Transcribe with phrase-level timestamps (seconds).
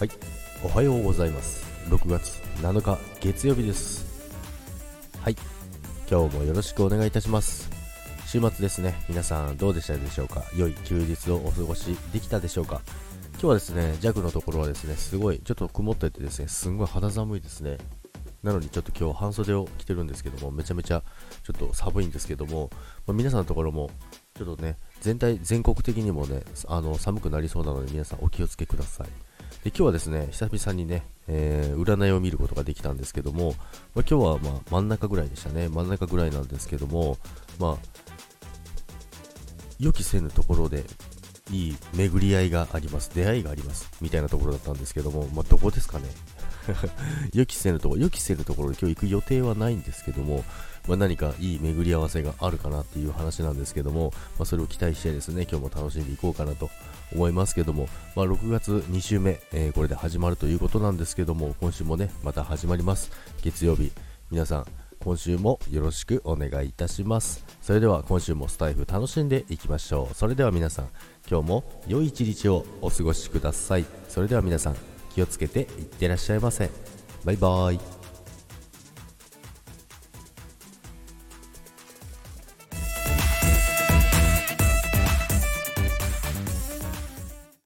[0.00, 0.10] はい。
[0.64, 1.62] おはようございます。
[1.90, 4.32] 6月7日月曜日です。
[5.20, 5.36] はい。
[6.10, 7.68] 今日もよろしくお願いいたします。
[8.26, 8.94] 週末ですね。
[9.10, 10.42] 皆さんどうでしたでしょうか？
[10.56, 12.80] 良い休日をお過ごしできたでしょうか？
[13.32, 17.76] 今日はですね弱のところはですねすごいちょっと曇っててですねすんごい肌寒いですね。
[18.42, 21.02] なのにちょっと今日半袖を着てるんですけどもめちゃめちゃ
[21.42, 22.70] ちょっと寒いんですけども、
[23.06, 23.90] まあ、皆さんのところも
[24.34, 29.08] ちょっとね全体全国的にもねあの寒くなりそうなので皆さんお気をつけください。
[29.62, 33.54] 今日はですね、久々にね、えー、占いを見ることができたんですけども、
[33.94, 37.18] まあ、今日はま真ん中ぐらいでしたね、真ん中ぐらいなんですけども、
[37.58, 37.76] まあ、
[39.78, 40.84] 予期せぬところで
[41.50, 46.06] いい巡り合いがあります、出会いがあります、みたいなところだったんですけども、まあ、どこですかね。
[47.32, 50.44] 予期せぬところ、予期せぬところで今日行く予定はないんですけども、
[50.88, 56.70] まあ、何かいい巡り合わせがあるかなっていう話なんですけども、まあ、それを期待してですね、今日も楽しんでいこうかなと
[57.12, 63.10] 思いますけども、まあ、6月2週目、えー、これで始まるということなんですけども、今週もね、また始まります。
[63.42, 63.92] 月曜日、
[64.30, 64.66] 皆さん、
[65.02, 67.44] 今週もよろしくお願いいたします。
[67.62, 70.14] それでは今週もスタイフ楽しんでいきましょう。
[70.14, 70.88] それでは皆さん、
[71.28, 73.86] 今日も良い一日をお過ごしください。
[74.08, 74.76] それでは皆さん、
[75.14, 76.70] 気をつけていってらっしゃいませ。
[77.24, 77.99] バイバイ。